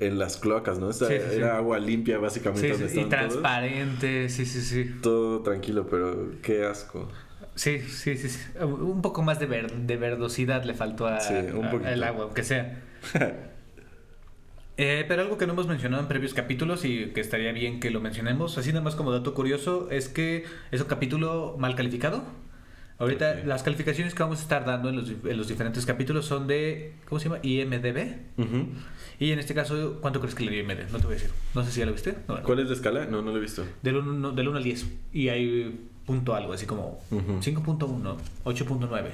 [0.00, 0.90] en las cloacas, ¿no?
[0.90, 1.36] Esta Sí, sí, sí.
[1.36, 2.62] era agua limpia, básicamente.
[2.62, 3.10] sí, donde sí, y todos.
[3.10, 4.96] transparente, sí, sí, sí.
[5.02, 7.08] Todo tranquilo, pero qué asco.
[7.54, 8.40] Sí, sí, sí, sí.
[8.62, 12.82] Un poco más de, ver, de verdosidad le faltó a, al agua, aunque sea.
[14.82, 17.90] Eh, pero algo que no hemos mencionado en previos capítulos y que estaría bien que
[17.90, 22.24] lo mencionemos, así nada más como dato curioso, es que es un capítulo mal calificado.
[23.00, 26.46] Ahorita las calificaciones que vamos a estar dando en los, en los diferentes capítulos son
[26.46, 27.40] de, ¿cómo se llama?
[27.42, 28.16] IMDB.
[29.18, 30.90] Y en este caso, ¿cuánto crees que le dio IMDB?
[30.92, 31.30] No te voy a decir.
[31.54, 32.14] No sé si ya lo viste.
[32.28, 33.06] No, ¿Cuál es la escala?
[33.06, 33.64] No, no lo he visto.
[33.82, 34.86] Del 1 del uno al 10.
[35.12, 37.40] Y hay punto algo, así como Ujú.
[37.40, 39.04] 5.1, 8.9.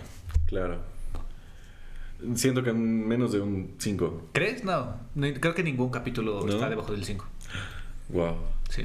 [0.46, 0.80] Claro.
[2.34, 4.30] Siento que menos de un 5.
[4.32, 4.64] ¿Crees?
[4.64, 4.96] No.
[5.14, 6.52] No, Creo que ningún capítulo ¿No?
[6.52, 7.26] está debajo del 5.
[8.08, 8.36] Wow.
[8.70, 8.84] Sí.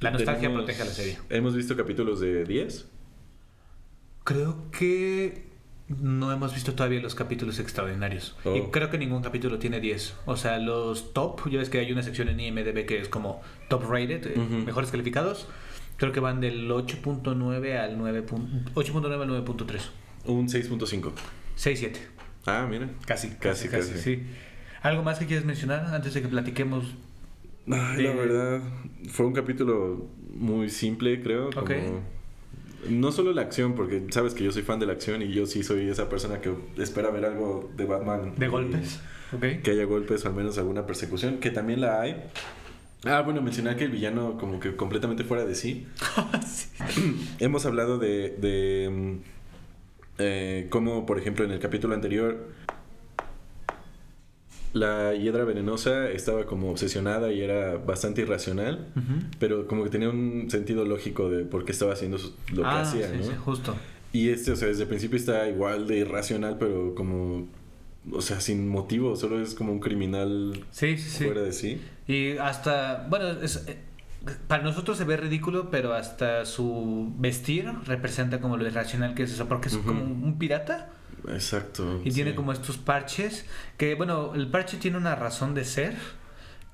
[0.00, 1.18] La nostalgia Tenemos- protege a la serie.
[1.28, 2.86] ¿Hemos visto capítulos de 10?
[4.24, 5.48] Creo que
[5.88, 8.36] no hemos visto todavía los capítulos extraordinarios.
[8.44, 8.54] Oh.
[8.54, 10.14] Y creo que ningún capítulo tiene 10.
[10.26, 13.40] O sea, los top, ya ves que hay una sección en IMDB que es como
[13.68, 14.54] top rated, eh, Ujú.
[14.64, 15.48] mejores calificados.
[15.96, 18.24] Creo que van del 8.9 al 9.
[18.26, 19.90] pun- 8.9 al 9.3.
[20.26, 21.12] Un 6.5.
[21.56, 21.98] 6-7.
[22.46, 22.88] Ah, mira.
[23.06, 24.02] Casi, Casi, casi, casi, casi.
[24.02, 24.22] sí.
[24.82, 26.84] ¿Algo más que quieres mencionar antes de que platiquemos?
[27.66, 28.60] Ay, la De- verdad,
[29.10, 31.48] fue un capítulo muy simple, creo.
[31.48, 31.54] Ok.
[31.74, 32.19] como-
[32.88, 35.46] No solo la acción, porque sabes que yo soy fan de la acción y yo
[35.46, 38.34] sí soy esa persona que espera ver algo de Batman.
[38.36, 39.00] ¿De golpes?
[39.62, 42.16] Que haya golpes o al menos alguna persecución, que también la hay.
[43.04, 45.86] Ah, bueno, mencionar que el villano como que completamente fuera de sí.
[47.38, 49.16] Hemos hablado de, de mm,
[50.18, 52.48] eh, cómo, por ejemplo, en el capítulo anterior,
[54.72, 58.86] la hiedra venenosa estaba como obsesionada y era bastante irracional,
[59.38, 62.18] pero como que tenía un sentido lógico de por qué estaba haciendo
[62.52, 63.22] lo que Ah, hacía, sí, ¿no?
[63.24, 63.74] sí, justo.
[64.12, 67.48] Y este, o sea, desde el principio está igual de irracional, pero como,
[68.12, 71.24] o sea, sin motivo, solo es como un criminal Sí, sí, sí.
[71.24, 71.80] fuera de sí.
[72.06, 73.76] Y hasta, bueno, es, eh,
[74.48, 79.32] para nosotros se ve ridículo, pero hasta su vestir representa como lo irracional que es
[79.32, 80.90] eso, porque es como un pirata
[81.28, 82.00] Exacto.
[82.04, 85.94] y tiene como estos parches, que bueno, el parche tiene una razón de ser.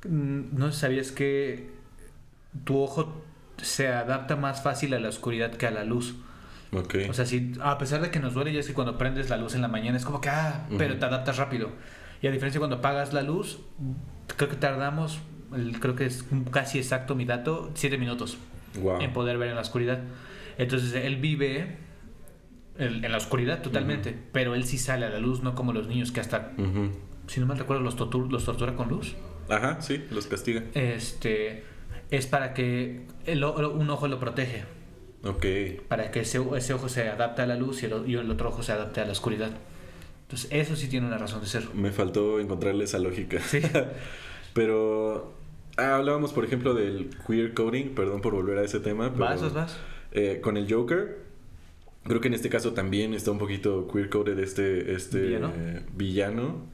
[0.09, 1.71] Mm, No sabías que
[2.65, 3.23] tu ojo
[3.63, 6.15] se adapta más fácil a la oscuridad que a la luz.
[6.73, 6.97] Ok.
[7.09, 9.37] O sea, si, a pesar de que nos duele, ya es que cuando prendes la
[9.37, 11.71] luz en la mañana es como que, ah, pero te adaptas rápido.
[12.23, 13.61] Y a diferencia de cuando apagas la luz,
[14.37, 15.19] creo que tardamos,
[15.81, 18.39] creo que es casi exacto mi dato, 7 minutos
[18.81, 19.01] wow.
[19.01, 20.01] en poder ver en la oscuridad.
[20.59, 21.77] Entonces él vive
[22.79, 25.87] en, en la oscuridad totalmente, pero él sí sale a la luz, no como los
[25.89, 26.91] niños que hasta, Ujú.
[27.27, 29.15] si no mal recuerdo, los, tortur- los tortura con luz.
[29.49, 30.63] Ajá, sí, los castiga.
[30.75, 31.63] Este,
[32.11, 34.65] es para que el un ojo lo protege.
[35.25, 35.45] Ok.
[35.89, 38.51] para que ese, ese ojo se adapte a la luz y el, y el otro
[38.51, 39.51] ojo se adapte a la oscuridad.
[40.23, 41.65] Entonces, eso sí tiene una razón de ser.
[41.75, 43.41] Me faltó encontrarle esa lógica.
[43.41, 43.61] Sí.
[44.53, 45.33] Pero
[45.77, 49.13] ah, hablábamos, por ejemplo, del queer coding, perdón por volver a ese tema.
[49.13, 49.77] Pero, ¿Vas, vas, vas?
[50.13, 51.19] eh, con el Joker,
[52.07, 55.53] creo que en este caso también está un poquito queer coded este, este ¿Villano?
[55.57, 56.65] eh, villano,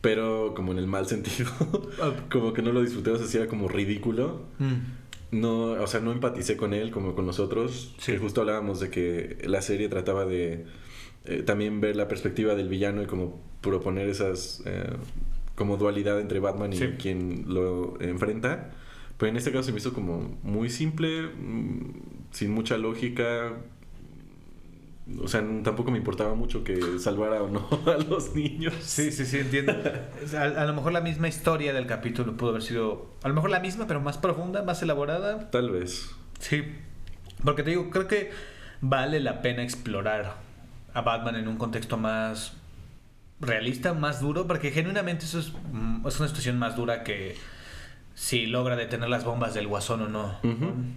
[0.00, 1.50] pero como en el mal sentido.
[2.30, 4.42] Como que no lo disfruté, o sea, sí era como ridículo.
[4.58, 7.94] Mm, No, o sea, no empaticé con él como con nosotros.
[7.98, 8.12] Sí.
[8.12, 10.64] Que justo hablábamos de que la serie trataba de
[11.24, 14.84] eh, también ver la perspectiva del villano y como proponer esas eh,
[15.56, 16.86] como dualidad entre Batman y Sí.
[16.98, 18.72] quien lo enfrenta.
[19.16, 21.90] Pero en este caso se me hizo como muy simple, mm,
[22.32, 23.52] sin mucha lógica.
[25.22, 28.72] O sea, tampoco me importaba mucho que salvara o no a los niños.
[28.80, 29.74] Sí, sí, sí, entiendo.
[30.36, 33.50] a, a lo mejor la misma historia del capítulo pudo haber sido, a lo mejor
[33.50, 35.50] la misma, pero más profunda, más elaborada.
[35.50, 36.10] Tal vez.
[36.38, 36.64] Sí.
[37.44, 38.30] Porque te digo, creo que
[38.80, 40.36] vale la pena explorar
[40.94, 42.54] a Batman en un contexto más
[43.40, 47.36] realista, más duro, porque genuinamente eso es, mm, es una situación más dura que
[48.14, 50.38] si logra detener las bombas del guasón o no.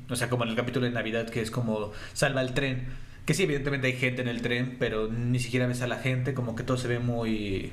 [0.10, 2.88] O sea, como en el capítulo de Navidad que es como salva el tren.
[3.28, 6.34] Que sí, evidentemente hay gente en el tren, pero ni siquiera ves a la gente,
[6.34, 7.72] como que todo se ve muy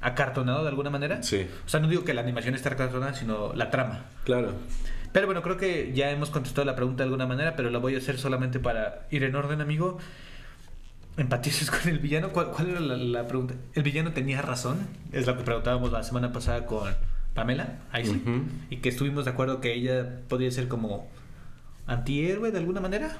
[0.00, 1.22] acartonado de alguna manera.
[1.22, 4.04] Sí, O sea, no digo que la animación esté acartonada, sino la trama.
[4.24, 4.52] claro.
[5.12, 7.94] Pero bueno, creo que ya hemos contestado la pregunta de alguna manera, pero la voy
[7.94, 9.96] a hacer solamente para ir en orden, amigo.
[11.16, 12.30] ¿Empatizas con el villano?
[12.30, 13.54] ¿Cuál, cuál era la, la pregunta?
[13.74, 14.76] ¿El villano tenía razón?
[15.12, 16.92] Es lo que preguntábamos la semana pasada con
[17.32, 18.20] Pamela Isley.
[18.20, 18.42] Ujú.
[18.68, 21.08] Y que estuvimos de acuerdo que ella podía ser como
[21.86, 23.16] antihéroe de alguna manera.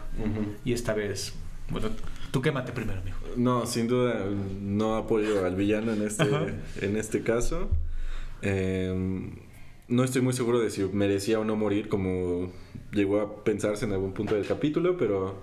[0.65, 1.35] Y esta vez,
[1.71, 1.89] bueno,
[2.31, 3.17] tú quémate primero, amigo.
[3.37, 4.25] No, sin duda
[4.61, 6.47] no apoyo al villano en este, Ajá.
[6.81, 7.71] en este caso.
[8.43, 9.31] Eh,
[9.89, 12.53] no estoy muy seguro de si merecía o no morir como
[12.93, 15.41] llegó a pensarse en algún punto del capítulo, pero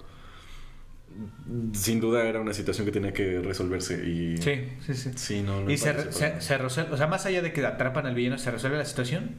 [1.73, 5.11] sin duda era una situación que tenía que resolverse y Sí, sí, sí.
[5.15, 5.93] sí, no, no Y se,
[6.41, 9.31] se resuelve, o sea, más allá de que atrapan al villano, ¿se resuelve la situación?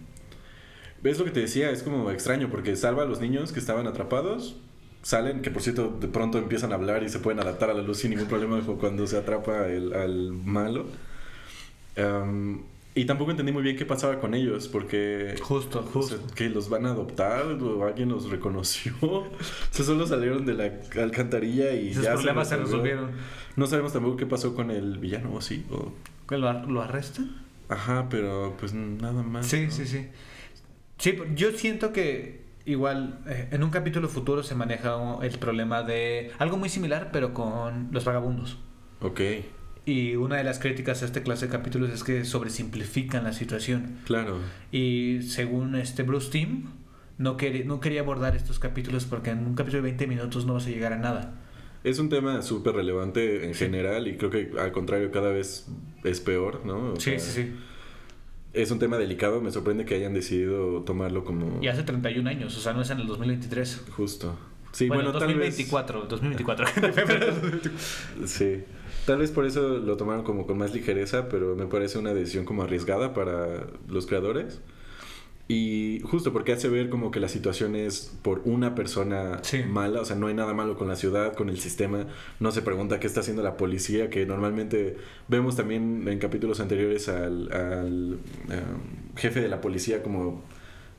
[1.05, 1.71] ¿Ves lo que te decía?
[1.71, 4.57] Es como extraño porque salva a los niños que estaban atrapados,
[5.03, 7.83] salen, que por cierto de pronto empiezan a hablar y se pueden adaptar a la
[7.83, 10.87] luz sin ningún problema cuando se atrapa el, al malo.
[11.97, 12.63] Em,
[12.95, 15.35] y tampoco entendí muy bien qué pasaba con ellos, porque...
[15.43, 16.17] Justo, justo.
[16.35, 18.95] que los van a adoptar o alguien los reconoció.
[19.03, 19.29] o
[19.71, 23.11] sea, solo salieron de la alcantarilla y Sus ya problemas se resolvieron.
[23.57, 25.67] No sabemos tampoco qué pasó con el villano, ¿o sí?
[25.71, 25.93] O...
[26.29, 27.45] ¿Que ¿Lo, ar- lo arrestan?
[27.69, 29.47] Ajá, pero pues nada más.
[29.47, 29.71] Sí, ¿no?
[29.71, 30.07] sí, sí.
[31.05, 36.31] Sí, yo siento que igual eh, en un capítulo futuro se maneja el problema de
[36.39, 38.57] algo muy similar, pero con los vagabundos.
[39.03, 39.21] Ok,
[39.85, 43.99] Y una de las críticas a esta clase de capítulos es que sobresimplifican la situación.
[44.07, 44.39] claro.
[44.73, 46.71] Y según este Bruce Timm,
[47.19, 50.55] no, quería no quería abordar estos capítulos porque en un capítulo de 20 minutos no
[50.55, 51.35] vas a llegar a nada.
[51.85, 53.67] Es un tema súper relevante en Sí.
[53.67, 55.67] general y creo que al contrario cada vez
[56.03, 56.95] es peor, ¿no?
[56.95, 57.53] O Sí, sea, sí, sí.
[58.55, 62.57] Es un tema delicado, me sorprende que hayan decidido tomarlo como Y hace 31 años,
[62.57, 63.83] o sea, no es en el 2023.
[63.91, 64.37] justo.
[64.73, 66.67] Sí, bueno, bueno, tal vez 2024, 2024.
[68.27, 68.65] Sí.
[69.07, 72.45] Tal vez por eso lo tomaron como con más ligereza, pero me parece una decisión
[72.45, 74.61] como arriesgada para los creadores.
[75.47, 79.63] Y justo porque hace ver como que la situación es por una persona Sí.
[79.63, 82.07] mala, o sea, no hay nada malo con la ciudad, con el sistema,
[82.41, 84.97] no se pregunta qué está haciendo la policía, que normalmente
[85.29, 90.43] vemos también en capítulos anteriores al, al, um, jefe de la policía como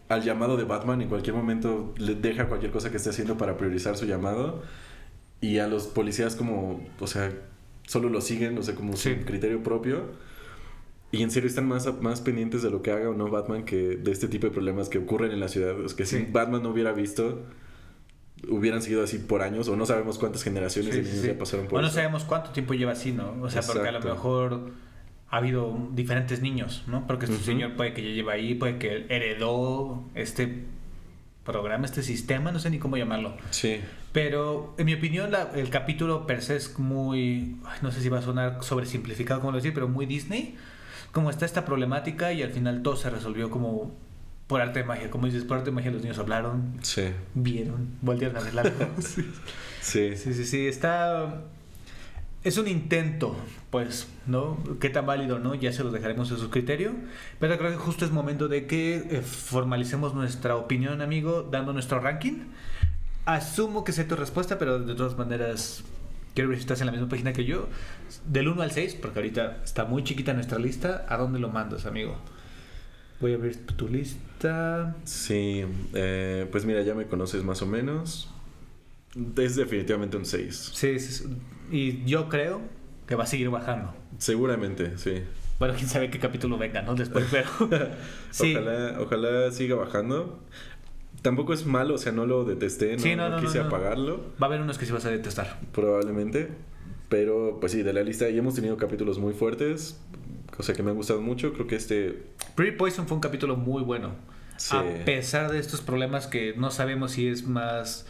[0.10, 3.58] al llamado de Batman, en cualquier momento le deja cualquier cosa que esté haciendo para
[3.58, 4.62] priorizar su llamado,
[5.42, 7.32] y a los policías como, o sea,
[7.88, 9.16] solo lo siguen, o sea, como Sí.
[9.20, 10.04] su criterio propio.
[11.18, 13.76] Y en serio están más, más pendientes de lo que haga o no Batman que
[13.98, 15.76] de este tipo de problemas que ocurren en la ciudad.
[15.86, 16.18] Es que Sí.
[16.26, 17.44] si Batman no hubiera visto,
[18.50, 21.28] hubieran seguido así por años o no sabemos cuántas generaciones Sí, de niños sí.
[21.28, 21.96] ya pasaron por O no eso.
[21.96, 23.34] sabemos cuánto tiempo lleva así, ¿no?
[23.42, 24.72] O sea, porque a lo mejor
[25.30, 27.08] ha habido diferentes niños, ¿no?
[27.08, 27.46] Porque este Ujú.
[27.46, 30.66] señor puede que ya lleva ahí, puede que heredó este
[31.44, 33.36] programa, este sistema, no sé ni cómo llamarlo.
[33.52, 33.80] Sí,
[34.12, 38.20] Pero en mi opinión la- el capítulo per se es muy, no sé si va
[38.20, 40.56] a sonar sobresimplificado como lo decir, pero muy Disney.
[41.16, 43.96] Como está esta problemática y al final todo se resolvió como
[44.48, 45.10] por arte de magia.
[45.10, 48.74] Como dices, por arte de magia los niños hablaron, sí, vieron, volvieron a arreglarlo.
[49.00, 49.24] sí.
[49.80, 50.18] sí.
[50.18, 51.44] Sí, sí, sí, está...
[52.44, 53.34] Es un intento,
[53.70, 54.62] pues, ¿no?
[54.82, 55.56] ¿Qué tan válido, no?
[55.56, 56.92] Ya se los dejaremos a su criterio.
[57.40, 62.02] Pero creo que justo es momento de que eh, formalicemos nuestra opinión, amigo, dando nuestro
[62.02, 62.44] ranking.
[63.24, 65.86] Asumo que sé tu respuesta, pero de todas maneras
[66.36, 67.68] quiero ver si estás en la misma página que yo.
[68.26, 71.06] Del 1 al 6, porque ahorita está muy chiquita nuestra lista.
[71.10, 72.18] ¿A dónde lo mandas, amigo?
[73.22, 74.96] Voy a abrir tu lista.
[75.06, 78.30] Sí, eh, pues mira, ya me conoces más o menos.
[79.38, 80.72] Es definitivamente un 6.
[80.74, 81.24] Sí, sí,
[81.72, 82.62] y yo creo
[83.08, 83.94] que va a seguir bajando.
[84.18, 85.24] Seguramente, sí.
[85.58, 86.96] Bueno, quién sabe qué capítulo venga, ¿no?
[86.96, 87.50] Después, pero.
[88.32, 88.54] sí.
[88.54, 90.44] Ojalá, ojalá siga bajando.
[91.26, 94.18] Tampoco es malo, o sea, no lo detesté, no, Sí, no, no no, quise apagarlo,
[94.40, 95.60] Va a haber unos que sí vas a detestar.
[95.72, 96.50] probablemente.
[97.10, 100.00] Pero, pues sí, de la lista y hemos tenido capítulos muy fuertes,
[100.56, 101.52] cosa que me han gustado mucho.
[101.54, 104.12] Creo que este Pretty Poison fue un capítulo muy bueno.
[104.58, 104.76] Sí.
[104.76, 108.06] A pesar de estos problemas que no sabemos si es más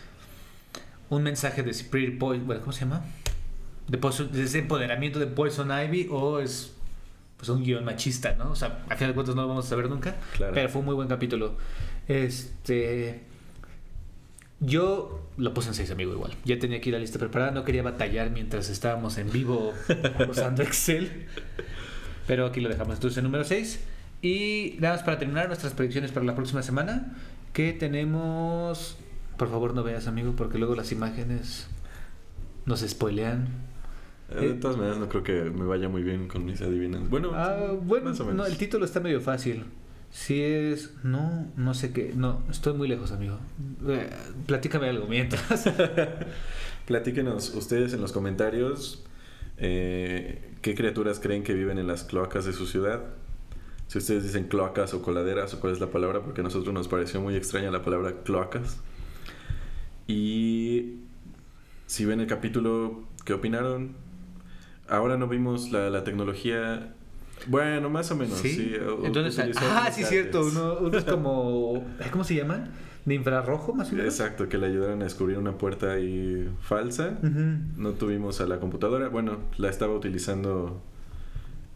[1.10, 2.45] un mensaje de Pretty Poison.
[2.45, 3.04] Bueno, ¿cómo se llama?
[3.88, 6.73] De, Poison- de ese empoderamiento de Poison Ivy o es
[7.38, 8.51] pues un guion machista, ¿no?
[8.51, 10.15] O sea, a fin de cuentas no lo vamos a saber nunca.
[10.38, 10.54] Claro.
[10.54, 11.56] Pero fue un muy buen capítulo.
[12.07, 13.21] Este.
[14.61, 16.33] Yo lo puse en 6, amigo, igual.
[16.45, 17.51] Ya tenía aquí la lista preparada.
[17.51, 19.73] No quería batallar mientras estábamos en vivo
[20.29, 21.25] usando Excel.
[22.27, 22.95] Pero aquí lo dejamos.
[22.95, 23.79] Entonces, en número 6.
[24.21, 27.15] Y nada más para terminar nuestras predicciones para la próxima semana.
[27.53, 28.97] Que tenemos.
[29.37, 31.67] Por favor, no veas, amigo, porque luego las imágenes
[32.65, 33.47] nos spoilean.
[34.31, 37.09] Eh, De todas maneras, no creo que me vaya muy bien con mis adivinanzas.
[37.09, 38.37] Bueno, Ah, bueno, más o menos.
[38.37, 39.65] no, el título está medio fácil.
[40.15, 40.93] Si es.
[41.04, 42.13] No, no sé qué.
[42.15, 43.38] No, estoy muy lejos, amigo.
[43.86, 44.10] Eh,
[44.45, 45.69] platícame algo mientras.
[46.86, 49.04] Platíquenos ustedes en los comentarios
[49.58, 53.04] eh, qué criaturas creen que viven en las cloacas de su ciudad.
[53.88, 56.88] Si ustedes dicen cloacas o coladeras o cuál es la palabra, porque a nosotros nos
[56.88, 58.80] pareció muy extraña la palabra cloacas.
[60.08, 60.99] Y
[61.88, 63.97] si ven el capítulo, ¿qué opinaron?
[64.88, 66.95] Ahora no vimos la, la tecnología.
[67.47, 68.38] Bueno, más o menos.
[68.39, 70.39] Sí, o- Entonces, ah, sí, cierto.
[70.39, 70.55] gadgets.
[70.58, 71.86] Uno, uno es como.
[72.12, 72.71] ¿Cómo se llaman?
[73.05, 74.08] De infrarrojo, más o menos.
[74.13, 77.19] Exacto, que le ayudaron a descubrir una puerta ahí falsa.
[77.77, 79.10] No tuvimos a la computadora.
[79.10, 80.81] Bueno, la estaba utilizando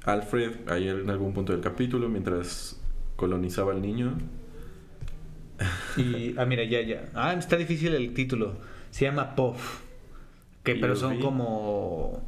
[0.05, 2.79] Alfred ahí en algún punto del capítulo mientras
[3.15, 4.17] colonizaba al niño.
[5.97, 7.09] Y, ah, mira, ya, ya.
[7.13, 8.53] Ah, está difícil el título.
[8.91, 9.81] Se llama POF.
[10.63, 12.21] Que, pero son como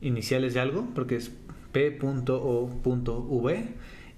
[0.00, 1.32] iniciales de algo, porque es
[1.72, 3.68] P.O.V.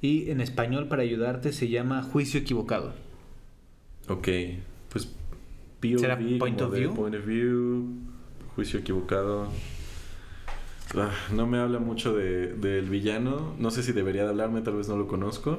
[0.03, 2.95] Y en español, para ayudarte, se llama Juicio Equivocado.
[4.09, 4.29] Ok,
[4.89, 5.09] pues
[5.99, 6.95] ¿Será POV, point como of de view?
[6.95, 7.85] point of view,
[8.55, 9.49] juicio equivocado.
[10.95, 13.55] Ah, no me habla mucho de, del villano.
[13.59, 15.59] No sé si debería de hablarme, tal vez no lo conozco.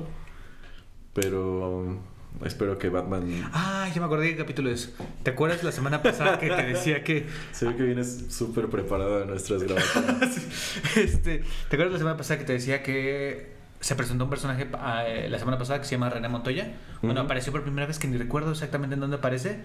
[1.13, 1.97] Pero
[2.45, 3.49] espero que Batman.
[3.53, 4.93] Ah, ya me acordé de qué capítulo es.
[5.23, 9.23] ¿Te acuerdas la semana pasada que te decía que Se ve que vienes súper preparado
[9.23, 10.77] a nuestras grabaciones.
[10.97, 15.03] este, ¿Te acuerdas la semana pasada que te decía que se presentó un personaje ah,
[15.07, 16.73] eh, la semana pasada que se llama René Montoya?
[17.01, 19.59] Bueno, apareció por primera vez que ni recuerdo exactamente en dónde aparece.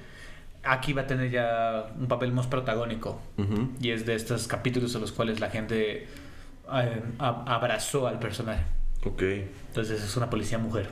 [0.64, 3.20] Aquí va a tener ya un papel más protagónico.
[3.80, 6.08] Y es de estos capítulos en los cuales la gente
[6.72, 8.64] eh, abrazó al personaje.
[9.04, 9.22] Ok.
[9.68, 10.88] Entonces es una policía mujer.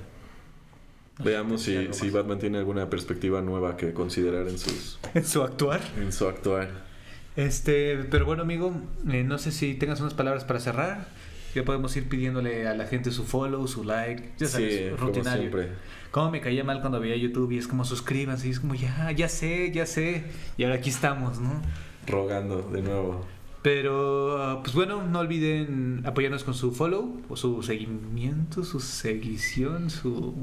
[1.22, 2.11] Veamos si, si.
[2.11, 5.81] Batman tiene alguna perspectiva nueva que considerar en, sus, En su actuar.
[5.98, 6.68] en su actuar.
[7.37, 8.72] Este, pero bueno, amigo,
[9.11, 11.07] eh, no sé si tengas unas palabras para cerrar.
[11.55, 15.07] Ya podemos ir pidiéndole a la gente su follow, su like, ya sabes, Sí, como
[15.07, 15.40] rutinario.
[15.42, 15.68] siempre.
[16.11, 19.12] Cómo me caía mal cuando veía YouTube y es como suscríbanse y es como ya,
[19.12, 20.24] ya sé, ya sé.
[20.57, 21.61] Y ahora aquí estamos, ¿no?
[22.09, 23.24] Rogando de nuevo.
[23.62, 29.90] Pero, ah, pues bueno, no olviden apoyarnos con su follow, o su seguimiento, su seguición,
[29.90, 30.35] su.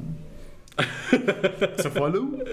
[1.81, 2.43] su follow.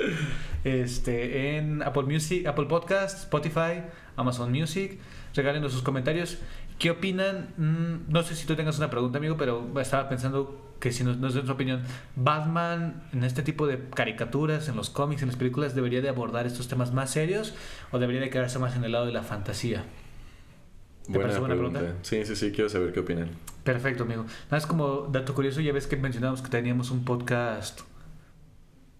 [0.65, 3.83] Este, en Apple Music, Apple Podcast, Spotify,
[4.17, 4.99] Amazon Music.
[5.35, 6.39] Regálenos sus comentarios.
[6.79, 7.49] ¿Qué opinan?
[7.57, 11.17] Mm, no sé si tú tengas una pregunta, amigo, pero estaba pensando que si nos,
[11.19, 11.83] nos den su opinión,
[12.15, 16.47] Batman en este tipo de caricaturas, en los cómics, en las películas, debería de abordar
[16.47, 17.55] estos temas más serios
[17.91, 19.85] o debería de quedarse más en el lado de la fantasía.
[21.05, 21.81] ¿Te Buena parece buena pregunta.
[21.81, 22.05] pregunta?
[22.05, 23.31] Sí, sí, sí, quiero saber qué opinan.
[23.65, 24.23] Perfecto, amigo.
[24.25, 27.81] Nada más como dato curioso, ya ves que mencionamos que teníamos un podcast.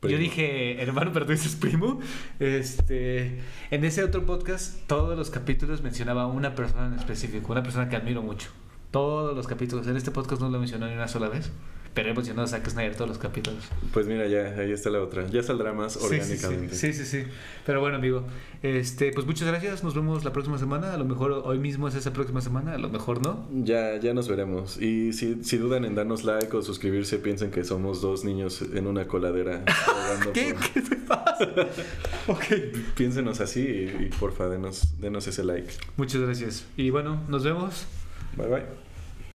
[0.03, 1.99] Yo dije hermano, pero tú dices primo.
[2.39, 7.89] Este, en ese otro podcast, todos los capítulos mencionaba una persona en específico, una persona
[7.89, 8.51] que admiro mucho.
[8.93, 9.87] Todos los capítulos.
[9.89, 11.51] En este podcast no lo mencionó ni una sola vez,
[11.99, 13.59] pero he mencionado a Zack Snyder todos los capítulos.
[13.93, 15.27] Pues mira, ya, ahí está la otra.
[15.27, 16.75] Ya saldrá más Sí, sí, orgánicamente.
[16.77, 17.31] Sí, sí, sí, sí.
[17.67, 18.23] Pero bueno, amigo,
[18.63, 19.83] este, pues muchas gracias.
[19.83, 20.95] Nos vemos la próxima semana.
[20.95, 23.49] A lo mejor hoy mismo es esa próxima semana, a lo mejor no.
[23.53, 24.81] Ya, ya nos veremos.
[24.81, 28.87] Y si, si dudan en darnos like o suscribirse, piensen que somos dos niños en
[28.87, 29.65] una coladera.
[30.33, 31.49] ¿Qué, por- ¿Qué te pasa?
[32.29, 32.45] ok.
[32.97, 35.73] Piénsenos así y, y porfa, denos, denos ese like.
[35.97, 36.65] Muchas gracias.
[36.77, 37.87] Y bueno, nos vemos.
[38.37, 38.88] Bye bye.